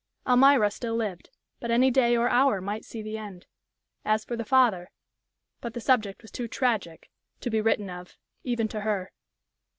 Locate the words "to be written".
7.41-7.87